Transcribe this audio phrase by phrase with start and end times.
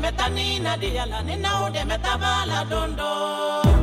[0.00, 3.79] demetani na diala ninaudemeta bala dondo.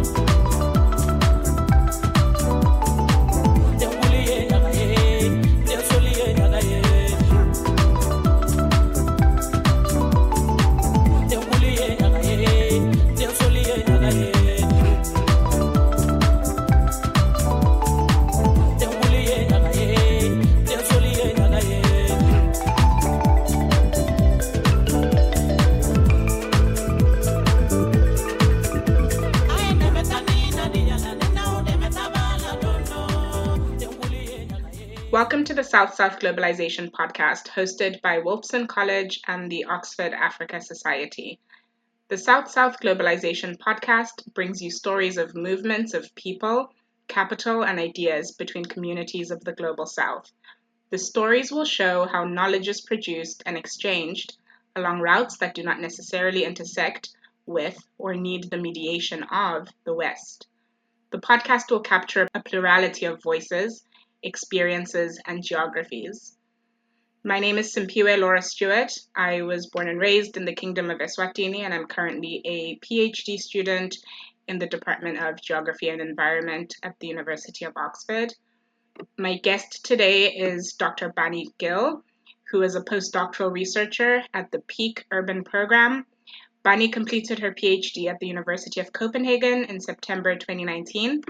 [35.58, 41.40] The South South Globalization podcast, hosted by Wolfson College and the Oxford Africa Society.
[42.10, 46.72] The South South Globalization podcast brings you stories of movements of people,
[47.08, 50.32] capital, and ideas between communities of the global South.
[50.92, 54.38] The stories will show how knowledge is produced and exchanged
[54.76, 57.10] along routes that do not necessarily intersect
[57.48, 60.46] with or need the mediation of the West.
[61.10, 63.84] The podcast will capture a plurality of voices,
[64.24, 66.38] experiences, and geographies.
[67.24, 68.92] My name is Simphiwe Laura Stewart.
[69.16, 73.38] I was born and raised in the Kingdom of Eswatini, and I'm currently a PhD
[73.38, 73.98] student
[74.48, 78.34] in the Department of Geography and Environment at the University of Oxford.
[79.18, 81.10] My guest today is Dr.
[81.10, 82.02] Bani Gill,
[82.50, 86.06] who is a postdoctoral researcher at the Peak Urban Program.
[86.64, 91.22] Bani completed her PhD at the University of Copenhagen in September 2019.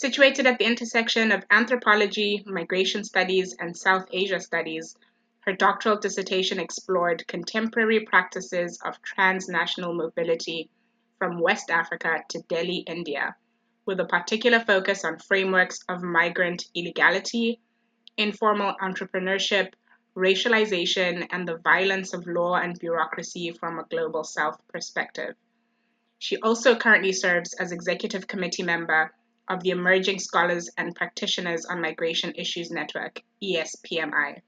[0.00, 4.96] Situated at the intersection of anthropology, migration studies, and South Asia studies,
[5.40, 10.70] her doctoral dissertation explored contemporary practices of transnational mobility
[11.18, 13.34] from West Africa to Delhi, India,
[13.86, 17.60] with a particular focus on frameworks of migrant illegality,
[18.16, 19.72] informal entrepreneurship,
[20.16, 25.34] racialization, and the violence of law and bureaucracy from a global South perspective.
[26.20, 29.12] She also currently serves as executive committee member
[29.48, 34.40] of the Emerging Scholars and Practitioners on Migration Issues Network, ESPMI,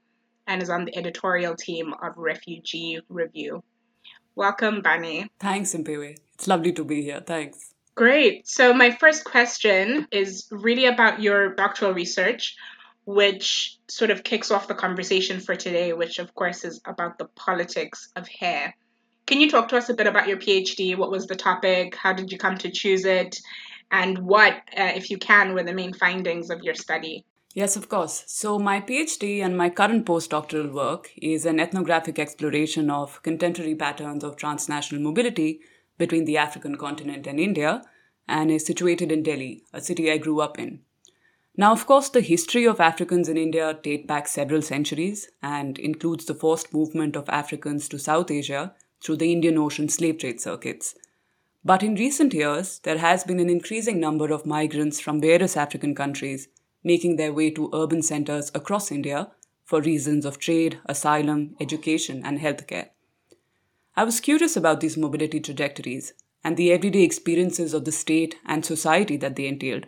[0.47, 3.63] and is on the editorial team of Refugee Review.
[4.35, 5.27] Welcome, Bani.
[5.39, 6.17] Thanks, Impewe.
[6.35, 7.21] It's lovely to be here.
[7.25, 7.73] Thanks.
[7.95, 8.47] Great.
[8.47, 12.55] So, my first question is really about your doctoral research,
[13.05, 17.25] which sort of kicks off the conversation for today, which, of course, is about the
[17.35, 18.75] politics of hair.
[19.25, 20.97] Can you talk to us a bit about your PhD?
[20.97, 21.95] What was the topic?
[21.95, 23.37] How did you come to choose it?
[23.91, 27.25] And what, uh, if you can, were the main findings of your study?
[27.53, 28.23] Yes, of course.
[28.27, 34.23] So, my PhD and my current postdoctoral work is an ethnographic exploration of contemporary patterns
[34.23, 35.59] of transnational mobility
[35.97, 37.83] between the African continent and India,
[38.27, 40.79] and is situated in Delhi, a city I grew up in.
[41.57, 46.25] Now, of course, the history of Africans in India date back several centuries and includes
[46.25, 50.95] the forced movement of Africans to South Asia through the Indian Ocean slave trade circuits.
[51.63, 55.93] But in recent years, there has been an increasing number of migrants from various African
[55.93, 56.47] countries
[56.83, 59.31] making their way to urban centers across India
[59.63, 62.89] for reasons of trade, asylum, education, and healthcare.
[63.95, 66.13] I was curious about these mobility trajectories
[66.43, 69.85] and the everyday experiences of the state and society that they entailed,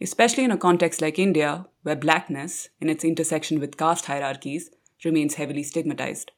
[0.00, 4.70] especially in a context like India, where blackness, in its intersection with caste hierarchies,
[5.04, 6.32] remains heavily stigmatized.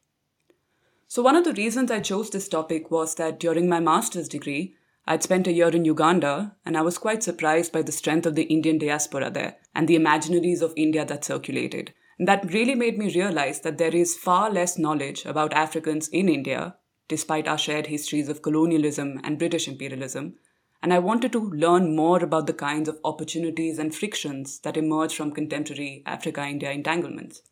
[1.13, 4.77] So, one of the reasons I chose this topic was that during my master's degree,
[5.07, 8.35] I'd spent a year in Uganda and I was quite surprised by the strength of
[8.35, 11.93] the Indian diaspora there and the imaginaries of India that circulated.
[12.19, 16.31] And that really made me realize that there is far less knowledge about Africans in
[16.31, 16.77] India,
[17.09, 20.37] despite our shared histories of colonialism and British imperialism.
[20.83, 25.15] And I wanted to learn more about the kinds of opportunities and frictions that emerge
[25.15, 27.43] from contemporary Africa India entanglements.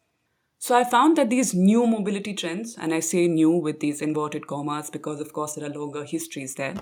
[0.63, 4.47] So I found that these new mobility trends, and I say new with these inverted
[4.47, 6.75] commas because, of course, there are longer histories there,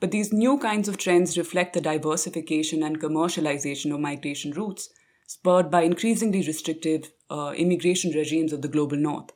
[0.00, 4.88] but these new kinds of trends reflect the diversification and commercialization of migration routes,
[5.28, 9.30] spurred by increasingly restrictive uh, immigration regimes of the global north,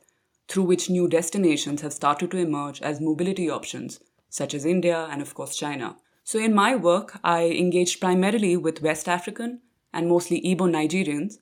[0.49, 5.21] through which new destinations have started to emerge as mobility options, such as India and,
[5.21, 5.95] of course, China.
[6.25, 9.61] So, in my work, I engaged primarily with West African
[9.93, 11.37] and mostly Igbo Nigerians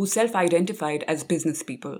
[0.00, 1.98] who self identified as business people.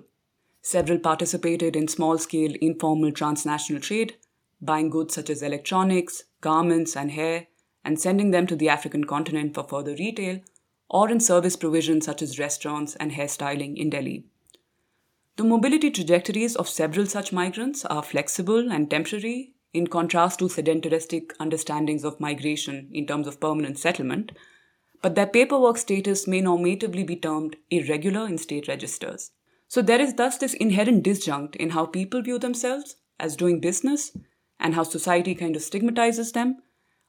[0.63, 4.17] Several participated in small scale informal transnational trade,
[4.59, 7.49] buying goods such as electronics, garments, and hair,
[7.85, 10.41] and sending them to the African continent for further retail,
[10.89, 14.25] or in service provision such as restaurants and hairstyling in Delhi.
[15.37, 21.33] The mobility trajectories of several such migrants are flexible and temporary, in contrast to sedentaristic
[21.39, 24.33] understandings of migration in terms of permanent settlement,
[25.03, 29.31] but their paperwork status may normatively be termed irregular in state registers.
[29.69, 34.17] So there is thus this inherent disjunct in how people view themselves as doing business
[34.59, 36.63] and how society kind of stigmatizes them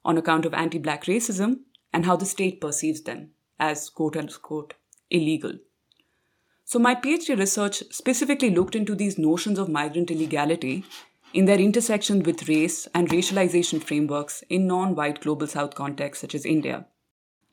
[0.04, 1.60] on account of anti black racism,
[1.94, 4.74] and how the state perceives them as quote unquote
[5.10, 5.54] illegal.
[6.64, 10.86] So, my PhD research specifically looked into these notions of migrant illegality
[11.34, 16.34] in their intersection with race and racialization frameworks in non white global south contexts such
[16.34, 16.86] as India.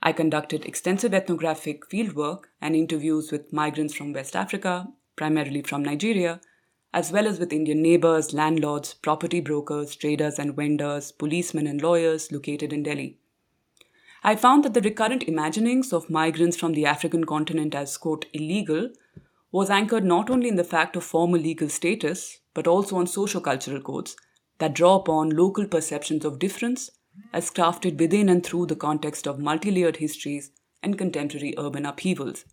[0.02, 6.40] I conducted extensive ethnographic fieldwork and interviews with migrants from West Africa, primarily from Nigeria,
[6.94, 12.32] as well as with Indian neighbors, landlords, property brokers, traders and vendors, policemen and lawyers
[12.32, 13.18] located in Delhi.
[14.22, 18.90] I found that the recurrent imaginings of migrants from the African continent as, quote, illegal
[19.52, 23.80] was anchored not only in the fact of formal legal status, but also on socio-cultural
[23.80, 24.16] codes
[24.58, 26.90] that draw upon local perceptions of difference
[27.32, 30.50] as crafted within and through the context of multi-layered histories
[30.82, 32.44] and contemporary urban upheavals.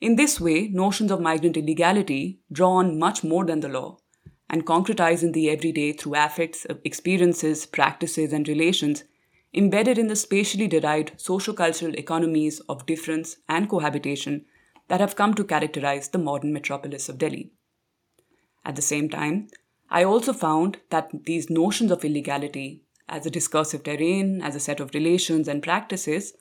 [0.00, 3.98] In this way, notions of migrant illegality draw on much more than the law
[4.48, 9.04] and concretize in the everyday through affects, experiences, practices, and relations
[9.54, 14.44] embedded in the spatially derived socio-cultural economies of difference and cohabitation
[14.88, 17.50] that have come to characterize the modern metropolis of Delhi.
[18.64, 19.48] At the same time,
[19.90, 24.80] I also found that these notions of illegality as a discursive terrain, as a set
[24.80, 26.34] of relations and practices,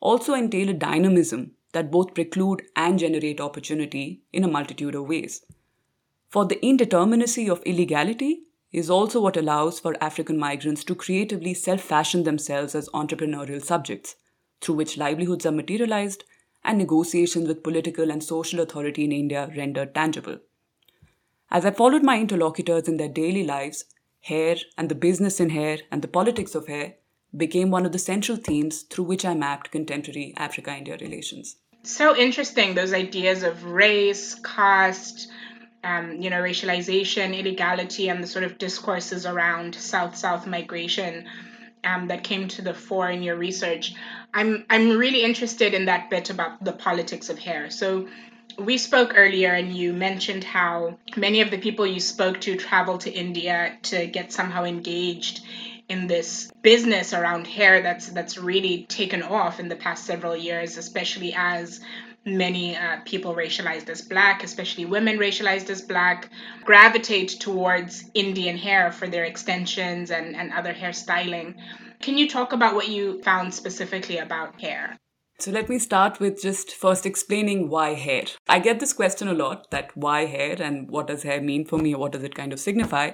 [0.00, 5.44] also entail a dynamism that both preclude and generate opportunity in a multitude of ways.
[6.28, 8.42] For the indeterminacy of illegality
[8.72, 14.16] is also what allows for African migrants to creatively self fashion themselves as entrepreneurial subjects,
[14.60, 16.24] through which livelihoods are materialized
[16.64, 20.38] and negotiations with political and social authority in India rendered tangible.
[21.50, 23.84] As I followed my interlocutors in their daily lives,
[24.26, 26.94] hair and the business in hair and the politics of hair
[27.36, 31.56] became one of the central themes through which I mapped contemporary Africa India relations.
[31.84, 35.28] So interesting, those ideas of race, caste,
[35.84, 41.26] um, you know, racialization, illegality, and the sort of discourses around South South migration
[41.84, 43.94] um, that came to the fore in your research.
[44.34, 47.70] I'm I'm really interested in that bit about the politics of hair.
[47.70, 48.08] So
[48.58, 53.02] we spoke earlier and you mentioned how many of the people you spoke to traveled
[53.02, 55.42] to India to get somehow engaged
[55.88, 60.76] in this business around hair that's that's really taken off in the past several years
[60.76, 61.80] especially as
[62.24, 66.28] many uh, people racialized as black especially women racialized as black
[66.64, 71.54] gravitate towards indian hair for their extensions and, and other hairstyling.
[72.00, 74.98] Can you talk about what you found specifically about hair
[75.38, 78.24] so let me start with just first explaining why hair.
[78.48, 81.78] I get this question a lot that why hair and what does hair mean for
[81.78, 83.10] me or what does it kind of signify.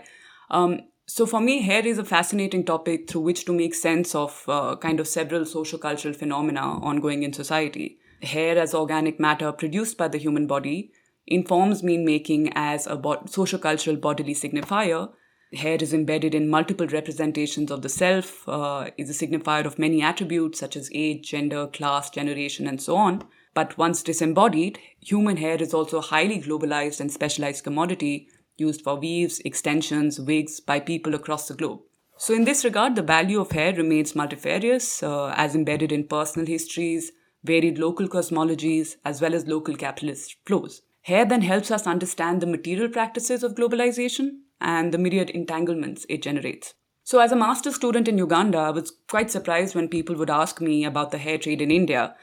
[0.51, 4.45] Um, so for me, hair is a fascinating topic through which to make sense of
[4.49, 7.99] uh, kind of several social-cultural phenomena ongoing in society.
[8.23, 10.93] Hair as organic matter produced by the human body
[11.27, 15.11] informs mean making as a bo- social-cultural bodily signifier
[15.55, 20.03] hair is embedded in multiple representations of the self, uh, is a signifier of many
[20.03, 23.25] attributes such as age, gender, class, generation, and so on.
[23.55, 28.97] But once disembodied, human hair is also a highly globalized and specialized commodity used for
[28.97, 31.81] weaves, extensions, wigs by people across the globe.
[32.17, 36.47] So, in this regard, the value of hair remains multifarious, uh, as embedded in personal
[36.47, 37.11] histories,
[37.43, 40.83] varied local cosmologies, as well as local capitalist flows.
[41.03, 46.23] Hair then helps us understand the material practices of globalization, and the myriad entanglements it
[46.23, 46.75] generates.
[47.05, 50.61] So, as a master's student in Uganda, I was quite surprised when people would ask
[50.61, 52.15] me about the hair trade in India.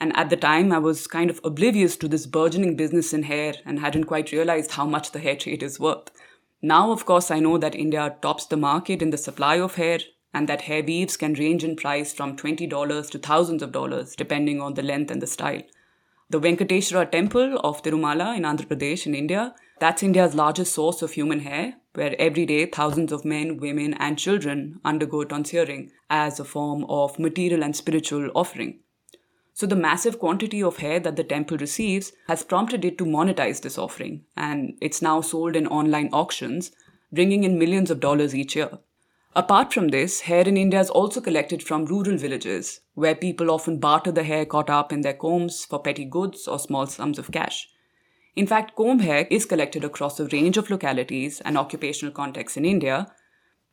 [0.00, 3.54] And at the time, I was kind of oblivious to this burgeoning business in hair
[3.64, 6.10] and hadn't quite realized how much the hair trade is worth.
[6.60, 10.00] Now, of course, I know that India tops the market in the supply of hair
[10.32, 14.60] and that hair weaves can range in price from $20 to thousands of dollars, depending
[14.60, 15.62] on the length and the style.
[16.30, 21.12] The Venkateshwara temple of Tirumala in Andhra Pradesh in India, that's India's largest source of
[21.12, 26.44] human hair, where every day thousands of men, women, and children undergo tonsuring as a
[26.44, 28.80] form of material and spiritual offering.
[29.52, 33.62] So, the massive quantity of hair that the temple receives has prompted it to monetize
[33.62, 36.72] this offering, and it's now sold in online auctions,
[37.12, 38.78] bringing in millions of dollars each year.
[39.36, 43.78] Apart from this, hair in India is also collected from rural villages, where people often
[43.78, 47.30] barter the hair caught up in their combs for petty goods or small sums of
[47.30, 47.68] cash.
[48.36, 52.64] In fact, comb hair is collected across a range of localities and occupational contexts in
[52.64, 53.12] India,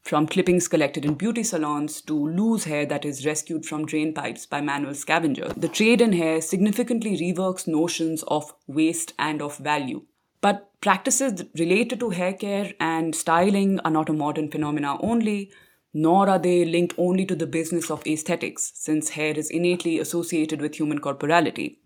[0.04, 4.46] from clippings collected in beauty salons to loose hair that is rescued from drain pipes
[4.46, 5.54] by manual scavengers.
[5.56, 10.04] The trade in hair significantly reworks notions of waste and of value.
[10.42, 15.52] But practices related to hair care and styling are not a modern phenomena only,
[15.94, 20.62] nor are they linked only to the business of aesthetics, since hair is innately associated
[20.62, 21.80] with human corporality.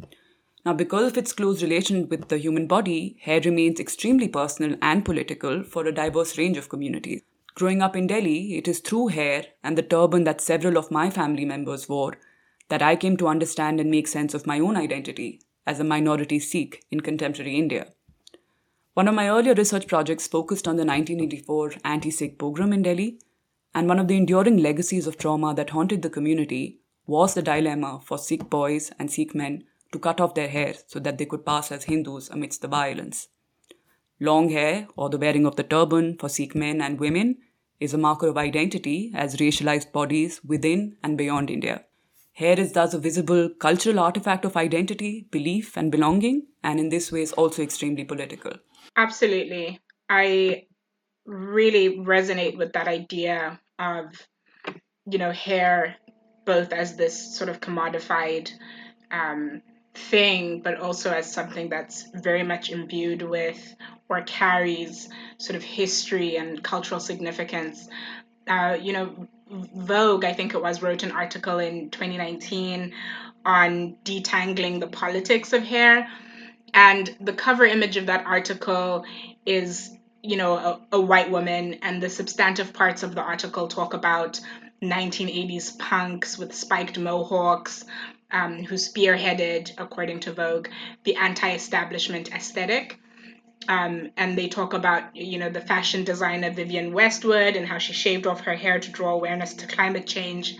[0.66, 5.06] Now, because of its close relation with the human body, hair remains extremely personal and
[5.06, 7.22] political for a diverse range of communities.
[7.54, 11.12] Growing up in Delhi, it is through hair and the turban that several of my
[11.12, 12.18] family members wore
[12.70, 16.40] that I came to understand and make sense of my own identity as a minority
[16.40, 17.94] Sikh in contemporary India.
[18.96, 23.20] One of my earlier research projects focused on the 1984 anti Sikh pogrom in Delhi,
[23.76, 28.02] and one of the enduring legacies of trauma that haunted the community was the dilemma
[28.04, 31.46] for Sikh boys and Sikh men to cut off their hair so that they could
[31.46, 33.28] pass as Hindus amidst the violence.
[34.20, 37.38] Long hair, or the wearing of the turban for Sikh men and women,
[37.80, 41.84] is a marker of identity as racialized bodies within and beyond India.
[42.34, 47.12] Hair is thus a visible cultural artifact of identity, belief, and belonging, and in this
[47.12, 48.52] way is also extremely political.
[48.98, 49.80] Absolutely.
[50.10, 50.66] I
[51.26, 54.06] really resonate with that idea of,
[55.10, 55.96] you know, hair
[56.46, 58.52] both as this sort of commodified
[59.12, 59.62] um,
[59.96, 63.76] thing, but also as something that's very much imbued with
[64.10, 67.88] or carries sort of history and cultural significance.
[68.48, 72.94] Uh, you know, Vogue, I think it was, wrote an article in 2019
[73.46, 76.08] on detangling the politics of hair.
[76.74, 79.06] And the cover image of that article
[79.46, 83.94] is, you know, a, a white woman, and the substantive parts of the article talk
[83.94, 84.40] about
[84.84, 87.86] 1980s punks with spiked mohawks
[88.32, 90.68] um, who spearheaded, according to Vogue,
[91.04, 93.00] the anti establishment aesthetic.
[93.68, 97.94] Um, and they talk about, you know, the fashion designer Vivienne Westwood and how she
[97.94, 100.56] shaved off her hair to draw awareness to climate change.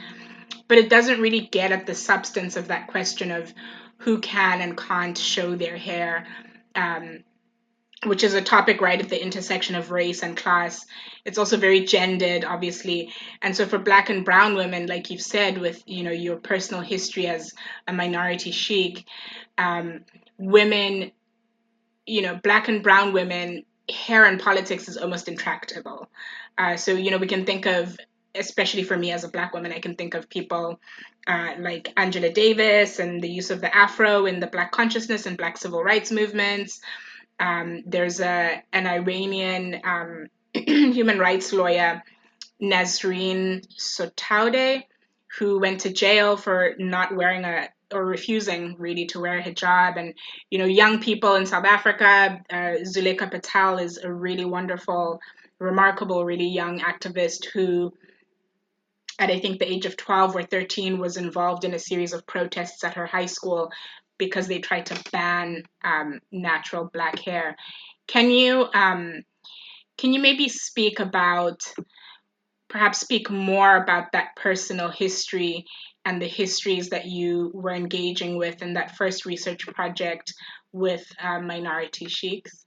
[0.68, 3.54] But it doesn't really get at the substance of that question of
[3.98, 6.26] who can and can't show their hair.
[6.74, 7.24] Um,
[8.06, 10.86] which is a topic right at the intersection of race and class.
[11.26, 13.12] It's also very gendered, obviously.
[13.42, 16.82] And so for black and brown women, like you've said, with you know your personal
[16.82, 17.54] history as
[17.88, 19.06] a minority Sikh,
[19.58, 20.06] um,
[20.38, 21.12] women,
[22.06, 26.10] you know, black and brown women, hair and politics is almost intractable.
[26.58, 27.98] Uh, so you know we can think of,
[28.34, 30.80] especially for me as a black woman, I can think of people
[31.28, 35.38] uh, like Angela Davis and the use of the afro in the black consciousness and
[35.38, 36.82] black civil rights movements.
[37.40, 42.04] Um, there's a an Iranian um, human rights lawyer,
[42.62, 44.84] Nasrin Sotoudeh,
[45.38, 49.98] who went to jail for not wearing a or refusing really to wear a hijab.
[49.98, 50.14] And
[50.50, 55.20] you know, young people in South Africa, uh, Patel is a really wonderful,
[55.60, 57.94] remarkable, really young activist who.
[59.18, 62.28] At I think the age of 12 or 13, was involved in a series of
[62.28, 63.72] protests at her high school
[64.18, 67.56] because they tried to ban um, natural black hair.
[68.08, 69.24] Can you um,
[69.98, 71.62] can you maybe speak about
[72.70, 75.66] perhaps speak more about that personal history
[76.04, 80.34] and the histories that you were engaging with in that first research project
[80.72, 82.65] with uh, minority Sikhs?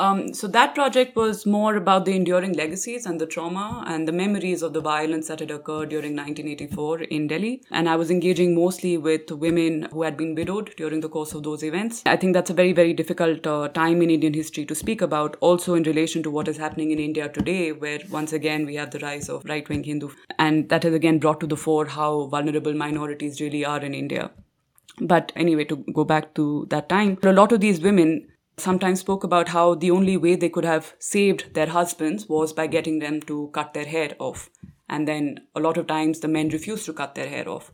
[0.00, 4.12] Um, so that project was more about the enduring legacies and the trauma and the
[4.12, 7.62] memories of the violence that had occurred during 1984 in Delhi.
[7.70, 11.42] And I was engaging mostly with women who had been widowed during the course of
[11.42, 12.02] those events.
[12.06, 15.36] I think that's a very, very difficult uh, time in Indian history to speak about,
[15.40, 18.92] also in relation to what is happening in India today, where once again we have
[18.92, 20.08] the rise of right wing Hindu.
[20.38, 24.30] And that has again brought to the fore how vulnerable minorities really are in India.
[24.98, 28.29] But anyway, to go back to that time, a lot of these women
[28.60, 32.66] sometimes spoke about how the only way they could have saved their husbands was by
[32.66, 34.50] getting them to cut their hair off.
[34.88, 37.72] And then a lot of times the men refused to cut their hair off.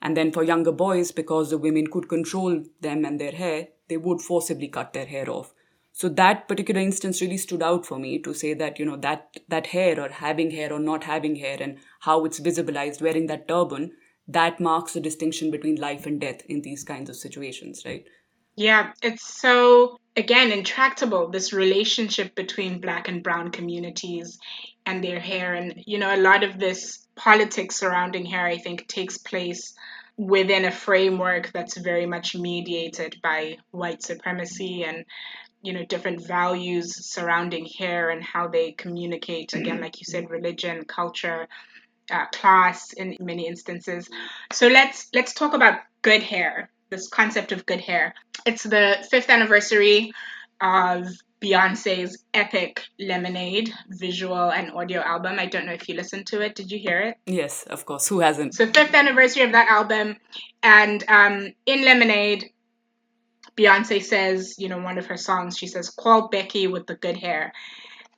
[0.00, 3.96] And then for younger boys, because the women could control them and their hair, they
[3.96, 5.52] would forcibly cut their hair off.
[5.92, 9.36] So that particular instance really stood out for me to say that, you know, that,
[9.48, 13.48] that hair or having hair or not having hair and how it's visibilized wearing that
[13.48, 13.92] turban,
[14.28, 18.04] that marks the distinction between life and death in these kinds of situations, right?
[18.54, 24.38] Yeah, it's so, again, intractable, this relationship between Black and Brown communities
[24.84, 25.54] and their hair.
[25.54, 29.74] And, you know, a lot of this politics surrounding hair, I think, takes place
[30.16, 35.04] within a framework that's very much mediated by white supremacy and
[35.62, 39.54] you know different values surrounding hair and how they communicate.
[39.54, 41.46] Again like you said religion culture
[42.10, 44.08] uh, class in many instances.
[44.52, 48.14] So let's let's talk about good hair this concept of good hair.
[48.46, 50.12] It's the fifth anniversary
[50.60, 51.06] of
[51.40, 55.38] Beyonce's epic Lemonade visual and audio album.
[55.38, 56.54] I don't know if you listened to it.
[56.54, 57.16] Did you hear it?
[57.26, 58.08] Yes, of course.
[58.08, 58.54] Who hasn't?
[58.54, 60.16] So fifth anniversary of that album,
[60.62, 62.46] and um, in Lemonade,
[63.56, 67.16] Beyonce says, you know, one of her songs, she says, "Call Becky with the good
[67.16, 67.52] hair."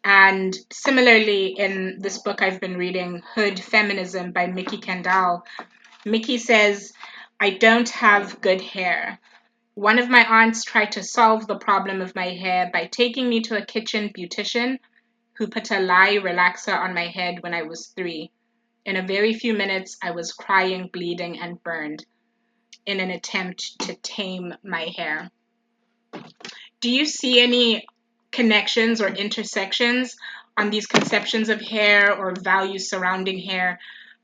[0.02, 5.44] And similarly, in this book I've been reading, Hood Feminism by Mikki Kendall,
[6.06, 6.92] Mikki says,
[7.42, 9.18] I don't have good hair.
[9.72, 13.40] One of my aunts tried to solve the problem of my hair by taking me
[13.42, 14.78] to a kitchen beautician
[15.38, 18.30] who put a lye relaxer on my head when I was three.
[18.84, 22.04] In a very few minutes, I was crying, bleeding, and burned
[22.84, 25.30] in an attempt to tame my hair.
[26.80, 27.86] Do you see any
[28.32, 30.14] connections or intersections
[30.58, 33.78] on these conceptions of hair or values surrounding hair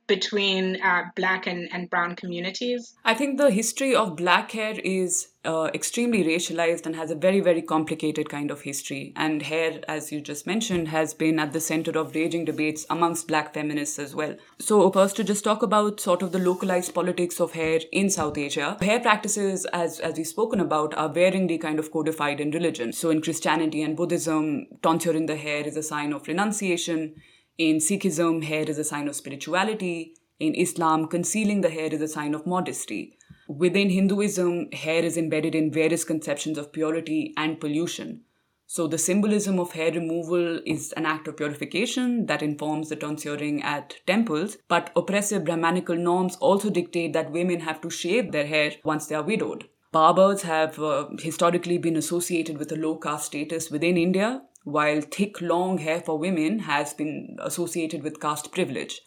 [0.06, 2.94] between uh, black and, and brown communities?
[3.04, 7.40] I think the history of black hair is uh, extremely racialized and has a very,
[7.40, 9.12] very complicated kind of history.
[9.16, 13.28] And hair, as you just mentioned, has been at the center of raging debates amongst
[13.28, 14.34] black feminists as well.
[14.58, 18.36] So, first, to just talk about sort of the localized politics of hair in South
[18.36, 22.92] Asia, hair practices, as, as we've spoken about, are varyingly kind of codified in religion.
[22.92, 27.14] So, in Christianity and Buddhism, tonsure in the hair is a sign of renunciation.
[27.58, 30.14] In Sikhism, hair is a sign of spirituality.
[30.38, 33.16] In Islam, concealing the hair is a sign of modesty.
[33.48, 38.20] Within Hinduism, hair is embedded in various conceptions of purity and pollution.
[38.66, 43.62] So, the symbolism of hair removal is an act of purification that informs the tonsuring
[43.62, 48.72] at temples, but oppressive Brahmanical norms also dictate that women have to shave their hair
[48.84, 49.66] once they are widowed.
[49.92, 55.40] Barbers have uh, historically been associated with a low caste status within India, while thick,
[55.40, 59.00] long hair for women has been associated with caste privilege.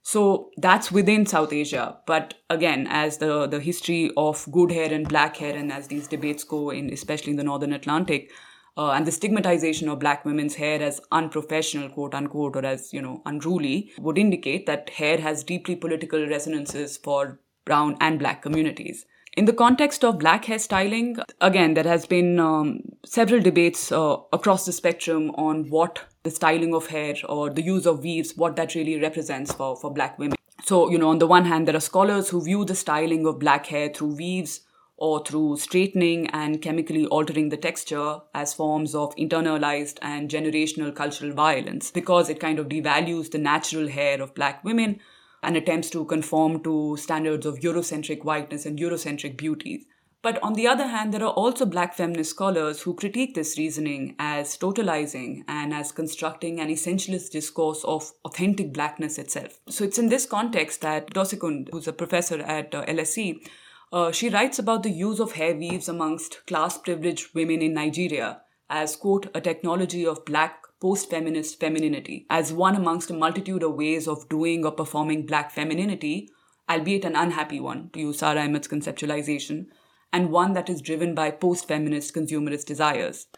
[0.00, 1.98] So that's within South Asia.
[2.06, 6.08] But again, as the, the history of good hair and black hair, and as these
[6.08, 8.30] debates go in, especially in the Northern Atlantic,
[8.78, 13.02] uh, and the stigmatization of black women's hair as unprofessional, quote unquote, or as, you
[13.02, 19.04] know, unruly, would indicate that hair has deeply political resonances for brown and black communities.
[19.36, 24.64] In the context of black hairstyling, again, there has been um, several debates uh, across
[24.64, 28.76] the spectrum on what the styling of hair or the use of weaves, what that
[28.76, 30.36] really represents for, for black women.
[30.62, 33.40] So, you know, on the one hand, there are scholars who view the styling of
[33.40, 34.60] black hair through weaves
[34.96, 41.32] or through straightening and chemically altering the texture as forms of internalized and generational cultural
[41.32, 45.00] violence because it kind of devalues the natural hair of black women
[45.44, 49.86] and attempts to conform to standards of Eurocentric whiteness and Eurocentric beauty.
[50.24, 54.16] But on the other hand, there are also black feminist scholars who critique this reasoning
[54.18, 59.60] as totalizing and as constructing an essentialist discourse of authentic blackness itself.
[59.68, 63.46] So it's in this context that Dosekun, who's a professor at uh, LSE,
[63.92, 68.40] uh, she writes about the use of hair weaves amongst class privileged women in Nigeria
[68.70, 73.74] as, quote, a technology of black post feminist femininity as one amongst a multitude of
[73.74, 76.28] ways of doing or performing black femininity,
[76.68, 79.64] albeit an unhappy one, to use Sara Ahmed's conceptualization,
[80.12, 83.28] and one that is driven by post feminist consumerist desires.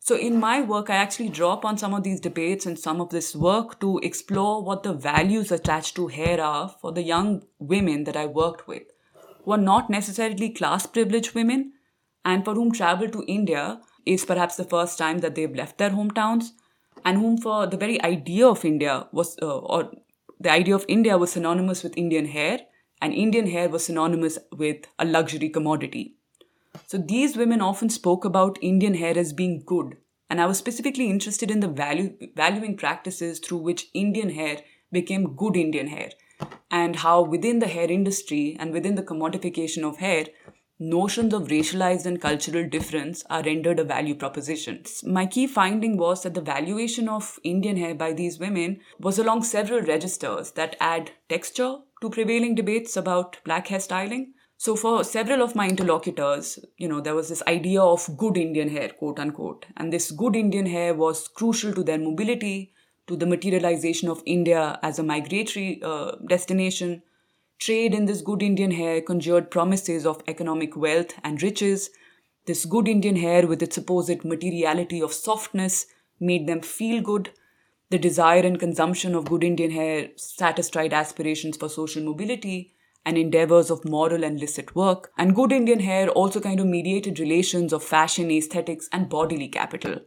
[0.00, 3.10] So, in my work, I actually draw upon some of these debates and some of
[3.10, 8.02] this work to explore what the values attached to hair are for the young women
[8.02, 8.82] that I worked with,
[9.44, 11.74] who are not necessarily class privileged women
[12.24, 15.90] and for whom travel to India is perhaps the first time that they've left their
[15.90, 16.50] hometowns
[17.04, 19.92] and whom for the very idea of India was, uh, or
[20.40, 22.60] the idea of India was synonymous with Indian hair,
[23.00, 26.16] and Indian hair was synonymous with a luxury commodity.
[26.86, 29.96] So these women often spoke about Indian hair as being good,
[30.28, 34.60] and I was specifically interested in the value, valuing practices through which Indian hair
[34.92, 36.10] became good Indian hair,
[36.70, 40.26] and how within the hair industry and within the commodification of hair,
[40.78, 44.82] notions of racialized and cultural difference are rendered a value proposition.
[45.04, 49.44] My key finding was that the valuation of Indian hair by these women was along
[49.44, 54.28] several registers that add texture to prevailing debates about black hairstyling.
[54.58, 58.70] So, for several of my interlocutors, you know, there was this idea of good Indian
[58.70, 59.66] hair, quote unquote.
[59.76, 62.72] And this good Indian hair was crucial to their mobility,
[63.06, 67.02] to the materialization of India as a migratory uh, destination,
[67.58, 71.90] Trade in this good Indian hair conjured promises of economic wealth and riches.
[72.46, 75.86] This good Indian hair, with its supposed materiality of softness,
[76.20, 77.30] made them feel good.
[77.90, 82.74] The desire and consumption of good Indian hair satisfied aspirations for social mobility
[83.06, 85.10] and endeavors of moral and licit work.
[85.16, 90.00] And good Indian hair also kind of mediated relations of fashion, aesthetics, and bodily capital.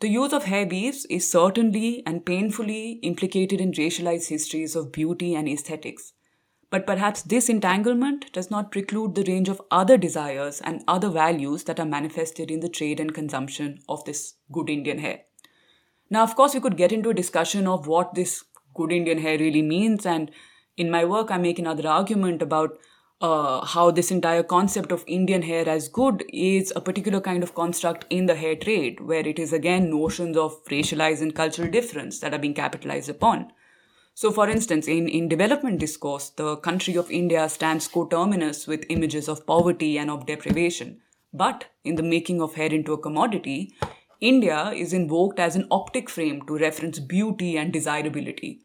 [0.00, 5.34] The use of hair weaves is certainly and painfully implicated in racialized histories of beauty
[5.34, 6.12] and aesthetics.
[6.72, 11.64] But perhaps this entanglement does not preclude the range of other desires and other values
[11.64, 15.20] that are manifested in the trade and consumption of this good Indian hair.
[16.08, 19.36] Now, of course, we could get into a discussion of what this good Indian hair
[19.36, 20.30] really means, and
[20.78, 22.78] in my work, I make another argument about
[23.20, 27.54] uh, how this entire concept of Indian hair as good is a particular kind of
[27.54, 32.20] construct in the hair trade, where it is again notions of racialized and cultural difference
[32.20, 33.52] that are being capitalized upon.
[34.14, 39.28] So, for instance, in, in development discourse, the country of India stands coterminous with images
[39.28, 41.00] of poverty and of deprivation.
[41.32, 43.74] But in the making of hair into a commodity,
[44.20, 48.60] India is invoked as an optic frame to reference beauty and desirability.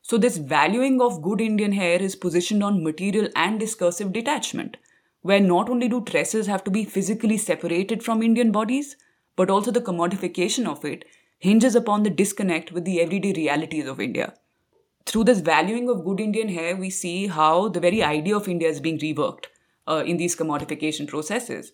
[0.00, 4.78] So, this valuing of good Indian hair is positioned on material and discursive detachment,
[5.20, 8.96] where not only do tresses have to be physically separated from Indian bodies,
[9.36, 11.04] but also the commodification of it
[11.38, 14.34] hinges upon the disconnect with the everyday realities of India.
[15.08, 18.68] Through this valuing of good Indian hair, we see how the very idea of India
[18.68, 19.46] is being reworked
[19.86, 21.72] uh, in these commodification processes.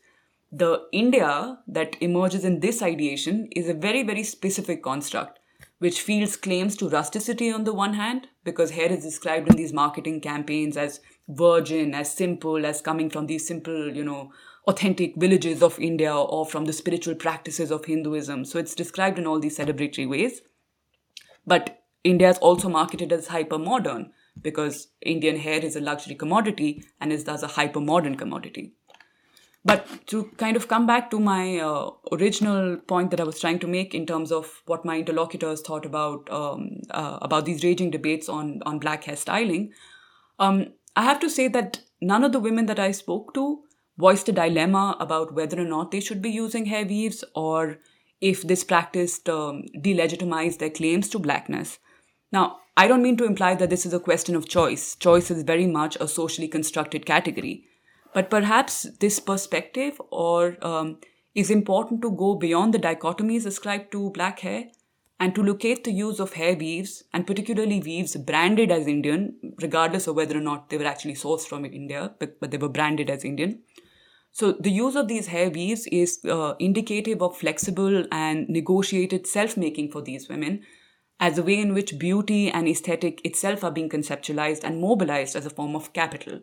[0.52, 5.40] The India that emerges in this ideation is a very, very specific construct
[5.78, 9.72] which fields claims to rusticity on the one hand, because hair is described in these
[9.72, 14.30] marketing campaigns as virgin, as simple, as coming from these simple, you know,
[14.68, 18.44] authentic villages of India or from the spiritual practices of Hinduism.
[18.44, 20.40] So it's described in all these celebratory ways.
[21.44, 26.84] But India is also marketed as hyper modern because Indian hair is a luxury commodity
[27.00, 28.72] and is thus a hyper modern commodity.
[29.64, 33.60] But to kind of come back to my uh, original point that I was trying
[33.60, 37.90] to make in terms of what my interlocutors thought about um, uh, about these raging
[37.90, 39.72] debates on on black hair styling,
[40.38, 43.62] um, I have to say that none of the women that I spoke to
[43.96, 47.78] voiced a dilemma about whether or not they should be using hair weaves or
[48.20, 51.78] if this practice um, delegitimized their claims to blackness.
[52.34, 54.96] Now, I don't mean to imply that this is a question of choice.
[54.96, 57.64] Choice is very much a socially constructed category.
[58.12, 60.98] But perhaps this perspective or um,
[61.36, 64.64] is important to go beyond the dichotomies ascribed to black hair
[65.20, 70.08] and to locate the use of hair weaves and particularly weaves branded as Indian, regardless
[70.08, 73.10] of whether or not they were actually sourced from India, but, but they were branded
[73.10, 73.60] as Indian.
[74.32, 79.92] So the use of these hair weaves is uh, indicative of flexible and negotiated self-making
[79.92, 80.62] for these women
[81.20, 85.46] as a way in which beauty and aesthetic itself are being conceptualized and mobilized as
[85.46, 86.40] a form of capital.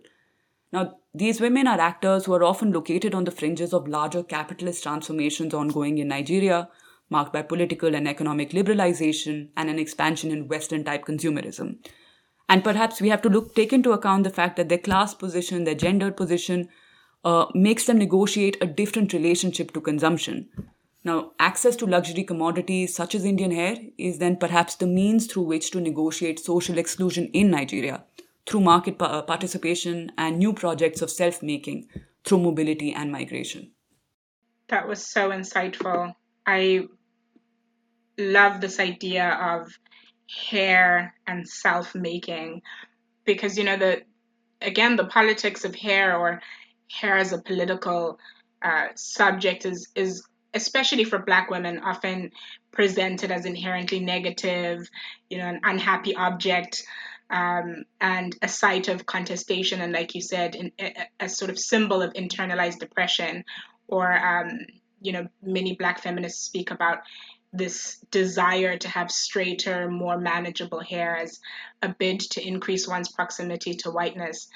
[0.72, 4.84] Now, these women are actors who are often located on the fringes of larger capitalist
[4.84, 6.70] transformations ongoing in Nigeria,
[7.10, 11.78] marked by political and economic liberalization and an expansion in Western type consumerism.
[12.48, 15.66] And perhaps we have to look take into account the fact that their class position,
[15.66, 16.70] their gendered position,
[17.26, 20.50] uh, makes them negotiate a different relationship to consumption.
[21.04, 25.44] Now, access to luxury commodities such as Indian hair is then perhaps the means through
[25.44, 28.04] which to negotiate social exclusion in Nigeria
[28.46, 31.88] through market pa- participation and new projects of self making
[32.24, 33.72] through mobility and migration.
[34.68, 36.14] That was so insightful.
[36.46, 36.86] I
[38.18, 39.72] love this idea of
[40.50, 42.62] hair and self making
[43.26, 44.04] because, you know, the
[44.62, 46.42] again, the politics of hair or
[46.90, 48.20] hair as a political
[48.62, 52.32] uh, subject is, is especially for black women often
[52.72, 54.90] presented as inherently negative
[55.30, 56.84] you know an unhappy object
[57.32, 61.58] um, and a site of contestation, and like you said, in, a, a, sort of
[61.58, 63.46] symbol of internalized depression.
[63.88, 64.60] Or, um,
[65.02, 67.00] you know, many Black feminists speak about
[67.54, 71.40] this desire to have straighter, more manageable hair as
[71.82, 74.48] a bid to increase one's proximity to whiteness.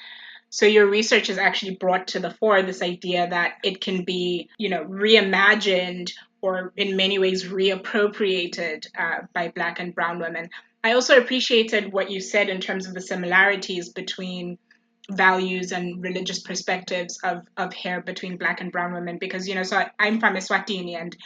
[0.50, 4.48] So your research has actually brought to the fore this idea that it can be,
[4.58, 10.48] you know, reimagined or in many ways reappropriated uh, by Black and Brown women.
[10.84, 14.56] I also appreciated what you said in terms of the similarities between
[15.10, 19.62] values and religious perspectives of, of hair between black and brown women because you know
[19.62, 21.16] so I, am from Eswatini and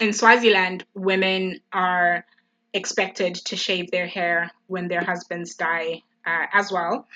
[0.00, 2.24] in Swaziland women are
[2.72, 7.06] expected to shave their hair when their husbands die uh, as well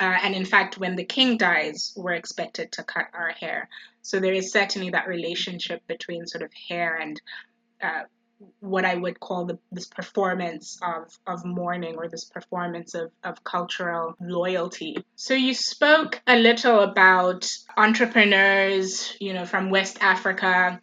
[0.00, 3.68] uh, and in fact when the king dies we're expected to cut our hair
[4.02, 7.20] so there is certainly that relationship between sort of hair and
[7.82, 8.02] uh,
[8.60, 13.42] what I would call the, this performance of, of mourning or this performance of, of
[13.44, 14.98] cultural loyalty.
[15.14, 20.80] So you spoke a little about entrepreneurs, you know, from West Africa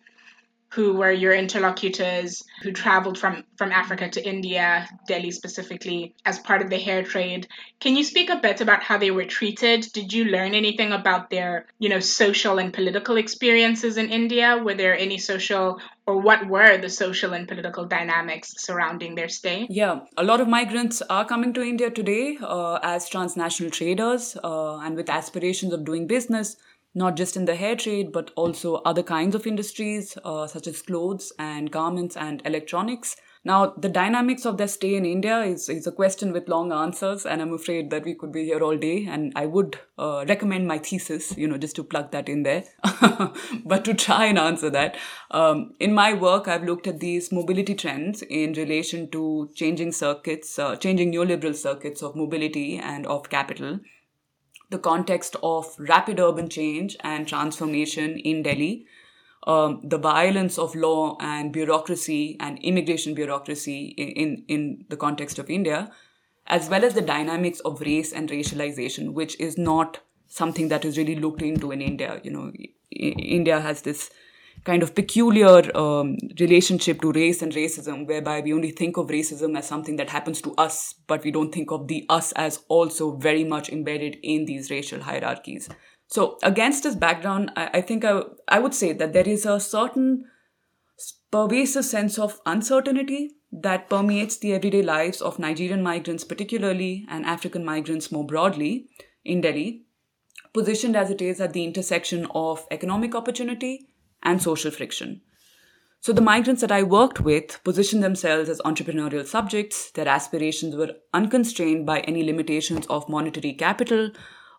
[0.73, 6.63] who were your interlocutors who traveled from, from Africa to India, Delhi specifically, as part
[6.63, 7.47] of the hair trade.
[7.79, 9.87] Can you speak a bit about how they were treated?
[9.93, 14.57] Did you learn anything about their, you know, social and political experiences in India?
[14.63, 19.67] Were there any social or what were the social and political dynamics surrounding their stay?
[19.69, 24.77] Yeah, a lot of migrants are coming to India today uh, as transnational traders uh,
[24.77, 26.57] and with aspirations of doing business
[26.95, 30.81] not just in the hair trade, but also other kinds of industries uh, such as
[30.81, 33.15] clothes and garments and electronics.
[33.45, 37.25] Now, the dynamics of their stay in India is, is a question with long answers,
[37.25, 39.05] and I'm afraid that we could be here all day.
[39.05, 42.63] And I would uh, recommend my thesis, you know, just to plug that in there.
[43.65, 44.95] but to try and answer that,
[45.31, 50.57] um, in my work, I've looked at these mobility trends in relation to changing circuits,
[50.57, 53.79] uh, changing neoliberal circuits of mobility and of capital
[54.73, 58.87] the context of rapid urban change and transformation in Delhi,
[59.45, 65.37] um, the violence of law and bureaucracy and immigration bureaucracy in, in, in the context
[65.37, 65.91] of India,
[66.47, 70.97] as well as the dynamics of race and racialization, which is not something that is
[70.97, 72.19] really looked into in India.
[72.23, 72.51] You know,
[72.91, 74.09] India has this
[74.63, 79.57] kind of peculiar um, relationship to race and racism, whereby we only think of racism
[79.57, 83.15] as something that happens to us, but we don't think of the us as also
[83.15, 85.69] very much embedded in these racial hierarchies.
[86.07, 89.59] So, against this background, I, I think I, I would say that there is a
[89.59, 90.25] certain
[91.31, 97.65] pervasive sense of uncertainty that permeates the everyday lives of Nigerian migrants, particularly, and African
[97.65, 98.89] migrants more broadly
[99.25, 99.83] in Delhi,
[100.53, 103.87] positioned as it is at the intersection of economic opportunity
[104.23, 105.21] and social friction.
[105.99, 109.89] So, the migrants that I worked with positioned themselves as entrepreneurial subjects.
[109.91, 114.11] Their aspirations were unconstrained by any limitations of monetary capital.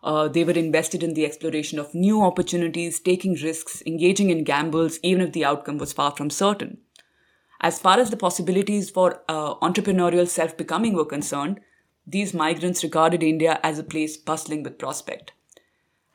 [0.03, 4.99] Uh, they were invested in the exploration of new opportunities, taking risks, engaging in gambles,
[5.03, 6.79] even if the outcome was far from certain.
[7.61, 11.59] As far as the possibilities for uh, entrepreneurial self becoming were concerned,
[12.07, 15.33] these migrants regarded India as a place bustling with prospect.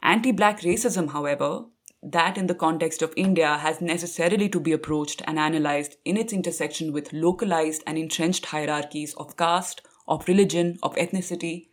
[0.02, 1.64] Anti black racism, however,
[2.02, 6.32] that in the context of India has necessarily to be approached and analyzed in its
[6.32, 11.68] intersection with localized and entrenched hierarchies of caste, of religion, of ethnicity.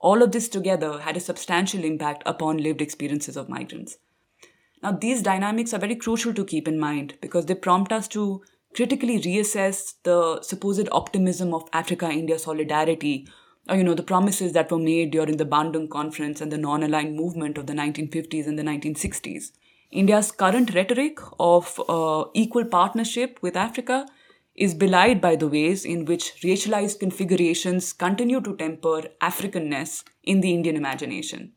[0.00, 3.98] All of this together had a substantial impact upon lived experiences of migrants.
[4.82, 8.42] Now, these dynamics are very crucial to keep in mind because they prompt us to
[8.74, 13.26] critically reassess the supposed optimism of Africa India solidarity
[13.76, 17.16] you know, the promises that were made during the Bandung Conference and the non aligned
[17.16, 19.52] movement of the 1950s and the 1960s.
[19.90, 24.06] India's current rhetoric of uh, equal partnership with Africa
[24.54, 30.52] is belied by the ways in which racialized configurations continue to temper Africanness in the
[30.52, 31.52] Indian imagination.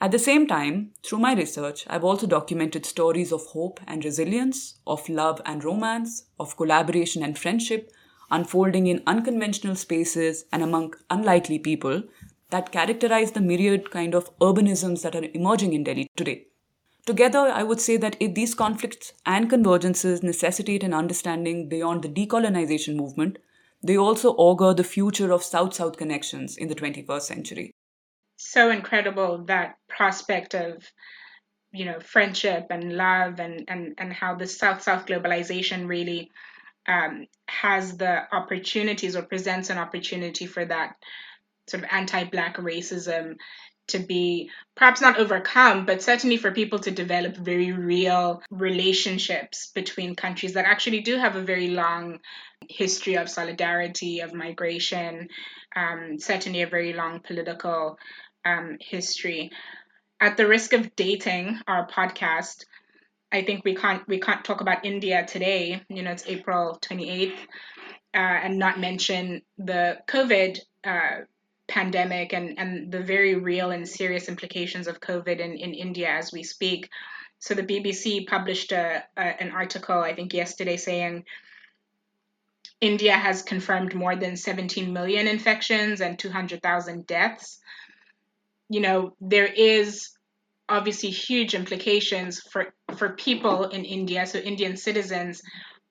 [0.00, 4.78] At the same time, through my research, I've also documented stories of hope and resilience,
[4.86, 7.90] of love and romance, of collaboration and friendship,
[8.30, 12.02] unfolding in unconventional spaces and among unlikely people
[12.50, 16.46] that characterize the myriad kind of urbanisms that are emerging in Delhi today.
[17.06, 22.08] Together, I would say that if these conflicts and convergences necessitate an understanding beyond the
[22.08, 23.38] decolonization movement,
[23.82, 27.74] they also augur the future of South South connections in the 21st century.
[28.36, 30.84] So incredible that prospect of
[31.72, 36.30] you know friendship and love and and and how the South South globalization really
[36.88, 40.96] um, has the opportunities or presents an opportunity for that
[41.68, 43.36] sort of anti-black racism
[43.88, 50.14] to be perhaps not overcome, but certainly for people to develop very real relationships between
[50.14, 52.18] countries that actually do have a very long
[52.68, 55.28] history of solidarity, of migration,
[55.74, 57.98] um, certainly a very long political
[58.44, 59.50] um, history.
[60.20, 62.64] At the risk of dating our podcast,
[63.30, 65.82] I think we can't we can't talk about India today.
[65.88, 67.32] You know, it's April 28th,
[68.14, 71.24] uh, and not mention the COVID uh,
[71.66, 76.32] pandemic and and the very real and serious implications of COVID in in India as
[76.32, 76.88] we speak.
[77.40, 81.24] So the BBC published a, a an article I think yesterday saying.
[82.80, 87.58] India has confirmed more than 17 million infections and 200,000 deaths.
[88.68, 90.10] You know, there is
[90.68, 95.42] obviously huge implications for for people in India, so Indian citizens,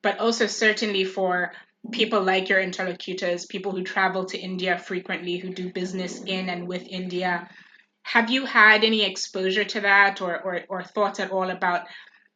[0.03, 1.51] but also certainly for
[1.91, 6.67] people like your interlocutors, people who travel to India frequently, who do business in and
[6.67, 7.49] with India.
[8.03, 11.87] Have you had any exposure to that or, or, or thoughts at all about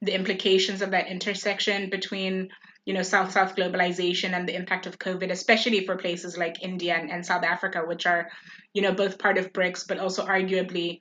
[0.02, 2.50] the implications of that intersection between
[2.86, 6.96] you know south south globalization and the impact of covid especially for places like india
[6.96, 8.28] and, and south africa which are
[8.74, 11.00] you know both part of brics but also arguably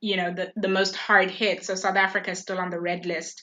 [0.00, 1.64] you know the, the most hard hit.
[1.64, 3.42] So South Africa is still on the red list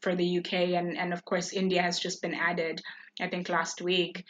[0.00, 2.80] for the UK, and and of course India has just been added.
[3.20, 4.24] I think last week.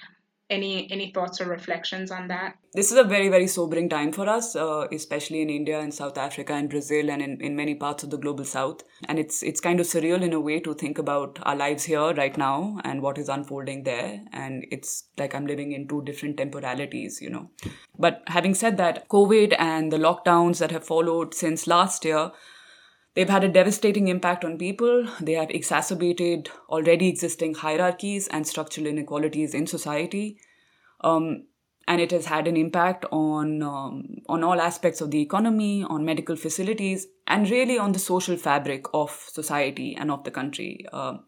[0.54, 2.56] Any any thoughts or reflections on that?
[2.78, 6.18] This is a very very sobering time for us, uh, especially in India and South
[6.26, 8.82] Africa and Brazil and in, in many parts of the global South.
[9.08, 12.14] And it's it's kind of surreal in a way to think about our lives here
[12.14, 14.20] right now and what is unfolding there.
[14.32, 17.50] And it's like I'm living in two different temporalities, you know.
[17.98, 22.30] But having said that, COVID and the lockdowns that have followed since last year
[23.14, 25.06] They've had a devastating impact on people.
[25.20, 30.38] They have exacerbated already existing hierarchies and structural inequalities in society.
[31.02, 31.46] Um,
[31.86, 36.04] and it has had an impact on um, on all aspects of the economy, on
[36.04, 40.86] medical facilities, and really on the social fabric of society and of the country.
[40.92, 41.18] Uh,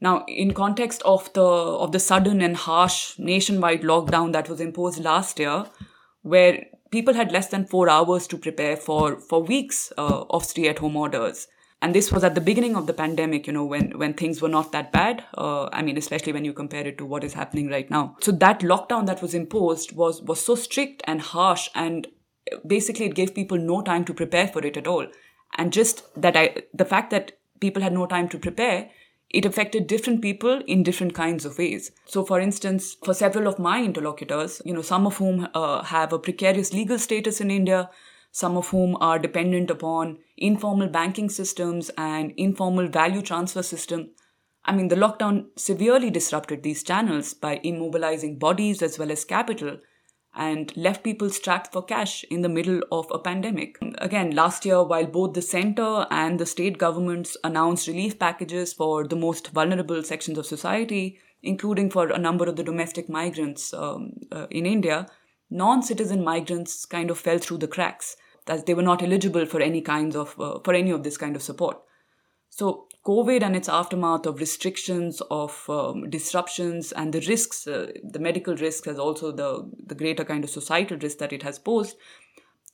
[0.00, 5.02] now, in context of the of the sudden and harsh nationwide lockdown that was imposed
[5.02, 5.66] last year,
[6.22, 10.68] where people had less than four hours to prepare for for weeks uh, of stay
[10.68, 11.46] at home orders
[11.80, 14.48] And this was at the beginning of the pandemic, you know, when, when things were
[14.48, 15.24] not that bad.
[15.36, 18.16] Uh, I mean, especially when you compare it to what is happening right now.
[18.20, 22.08] So that lockdown that was imposed was, was so strict and harsh and
[22.66, 25.06] basically it gave people no time to prepare for it at all.
[25.56, 28.90] And just that I, the fact that people had no time to prepare,
[29.30, 31.90] it affected different people in different kinds of ways.
[32.06, 36.12] So, for instance, for several of my interlocutors, you know, some of whom uh, have
[36.12, 37.90] a precarious legal status in India,
[38.32, 44.10] some of whom are dependent upon informal banking systems and informal value transfer system.
[44.64, 49.78] I mean, the lockdown severely disrupted these channels by immobilizing bodies as well as capital
[50.38, 53.76] and left people strapped for cash in the middle of a pandemic.
[53.98, 59.06] Again, last year, while both the center and the state governments announced relief packages for
[59.06, 64.12] the most vulnerable sections of society, including for a number of the domestic migrants um,
[64.30, 65.08] uh, in India,
[65.50, 69.60] non citizen migrants kind of fell through the cracks, that they were not eligible for
[69.60, 71.78] any kinds of, uh, for any of this kind of support.
[72.48, 78.18] So, COVID and its aftermath of restrictions, of um, disruptions, and the risks, uh, the
[78.18, 81.96] medical risks, as also the, the greater kind of societal risk that it has posed,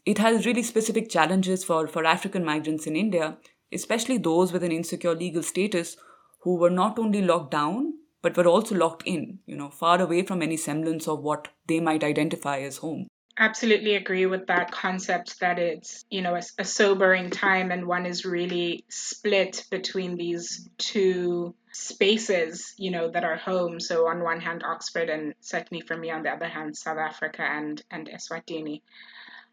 [0.05, 3.39] it has really specific challenges for, for African migrants in India,
[3.73, 5.97] especially those with an insecure legal status
[6.41, 10.23] who were not only locked down, but were also locked in, you know, far away
[10.23, 13.07] from any semblance of what they might identify as home
[13.39, 18.07] absolutely agree with that concept that it's you know a, a, sobering time and one
[18.07, 23.81] is really split between these two spaces you know that are home.
[23.81, 27.43] So on one hand oxford and certainly for me on the other hand south africa
[27.43, 28.83] and and eswatini.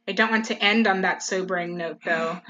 [0.08, 2.40] I don't want to end on that sobering note though.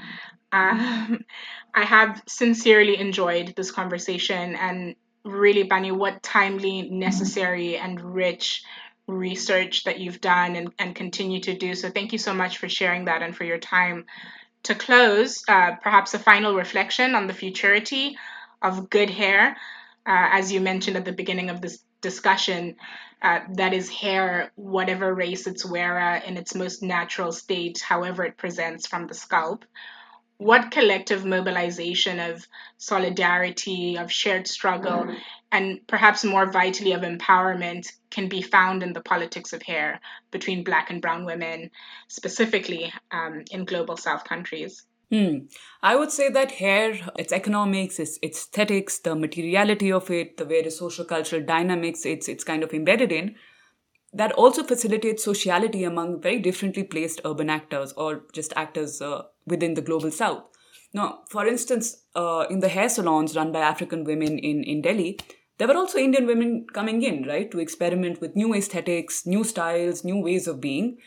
[0.54, 1.24] Um,
[1.72, 8.62] i have sincerely enjoyed this conversation and really Bani what timely necessary and rich
[9.08, 11.74] research that you've done and, and continue to do.
[11.74, 14.06] So thank you so much for sharing that and for your time.
[14.64, 18.16] To close, uh, perhaps a final reflection on the futurity
[18.62, 19.56] of good hair.
[20.06, 22.76] Uh, as you mentioned at the beginning of this discussion,
[23.22, 28.36] uh, that is hair, whatever race it's wearer, in its most natural state, however it
[28.36, 29.64] presents from the scalp
[30.42, 35.18] what collective mobilization of solidarity, of shared struggle, mm-hmm.
[35.52, 40.64] And perhaps more vitally of empowerment can be found in the politics of hair between
[40.64, 41.70] Black and Brown women,
[42.08, 44.82] specifically um, in global South countries?
[45.10, 45.40] Hmm.
[45.82, 50.78] I would say that hair, its economics, its, aesthetics, the materiality of it, the various
[50.78, 53.34] social cultural dynamics it's, it's kind of embedded in,
[54.14, 59.74] that also facilitates sociality among very differently placed urban actors or just actors uh, within
[59.74, 60.44] the global south.
[60.94, 65.18] Now, for instance, uh, in the hair salons run by African women in, in Delhi,
[65.58, 70.04] there were also Indian women coming in, right, to experiment with new aesthetics, new styles,
[70.04, 70.98] new ways of being.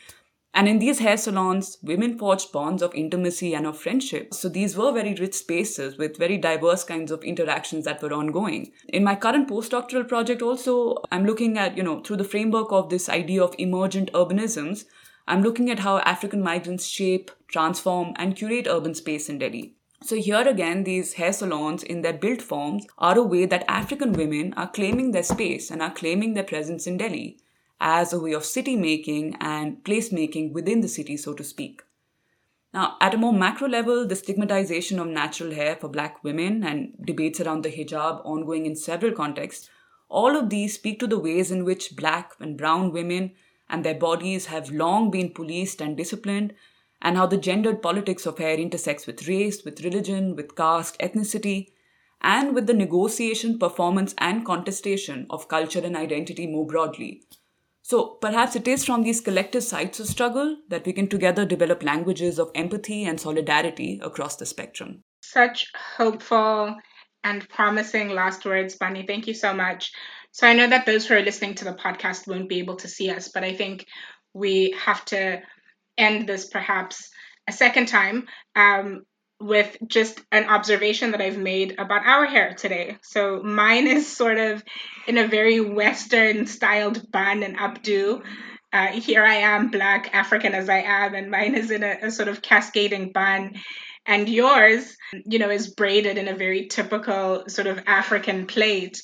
[0.54, 4.34] And in these hair salons, women forged bonds of intimacy and of friendship.
[4.34, 8.72] So these were very rich spaces with very diverse kinds of interactions that were ongoing.
[8.88, 12.90] In my current postdoctoral project also, I'm looking at, you know, through the framework of
[12.90, 14.86] this idea of emergent urbanisms,
[15.28, 19.76] I'm looking at how African migrants shape, transform, and curate urban space in Delhi.
[20.04, 24.14] So, here again, these hair salons in their built forms are a way that African
[24.14, 27.40] women are claiming their space and are claiming their presence in Delhi
[27.80, 31.82] as a way of city making and place making within the city, so to speak.
[32.74, 36.94] Now, at a more macro level, the stigmatization of natural hair for black women and
[37.04, 39.70] debates around the hijab ongoing in several contexts,
[40.10, 43.32] all of these speak to the ways in which black and brown women
[43.70, 46.54] and their bodies have long been policed and disciplined,
[47.06, 51.68] and how the gendered politics of hair intersects with race, with religion, with caste, ethnicity,
[52.20, 57.22] and with the negotiation, performance, and contestation of culture and identity more broadly.
[57.84, 61.84] So perhaps it is from these collective sites of struggle that we can together develop
[61.84, 65.04] languages of empathy and solidarity across the spectrum.
[65.22, 66.76] Such hopeful
[67.24, 69.06] and promising last words, Bani.
[69.06, 69.92] Thank you so much.
[70.32, 72.88] So I know that those who are listening to the podcast won't be able to
[72.88, 73.86] see us, but I think
[74.34, 75.44] we have to
[75.98, 77.10] end this perhaps
[77.48, 79.04] a second time um,
[79.40, 82.98] with just an observation that I've made about our hair today.
[83.04, 84.64] So mine is sort of
[85.08, 88.22] in a very Western styled bun and updo.
[88.72, 92.12] Uh, here I am, black African as I am, and mine is in a, a
[92.12, 93.56] sort of cascading bun.
[94.06, 99.02] And yours, you know, is braided in a very typical sort of African plait.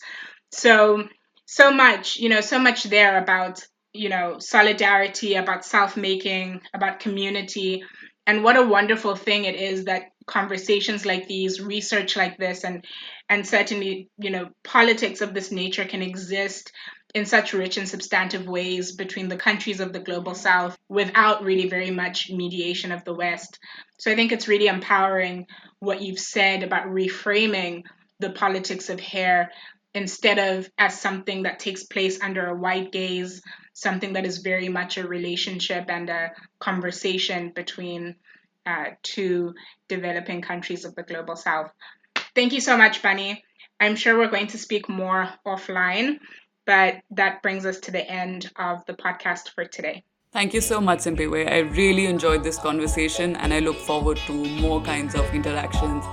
[0.51, 1.07] So
[1.45, 3.61] so much, you know, so much there about,
[3.93, 7.83] you know, solidarity, about self making, about community.
[8.27, 12.85] And what a wonderful thing it is that conversations like these, research like this, and
[13.29, 16.71] and certainly, you know, politics of this nature can exist
[17.13, 21.67] in such rich and substantive ways between the countries of the global south without really
[21.67, 23.59] very much mediation of the West.
[23.97, 25.47] So I think it's really empowering
[25.79, 27.83] what you've said about reframing
[28.19, 29.51] the politics of hair
[29.93, 33.41] instead of as something that takes place under a white gaze,
[33.73, 38.15] something that is very much a relationship and a conversation between
[38.65, 39.53] uh, two
[39.89, 41.71] developing countries of the global south.
[42.35, 43.43] Thank you so much, Bani.
[43.79, 46.19] I'm sure we're going to speak more offline,
[46.65, 50.03] but that brings us to the end of the podcast for today.
[50.31, 51.51] Thank you so much, Simphiwe.
[51.51, 56.05] I really enjoyed this conversation and I look forward to more kinds of interactions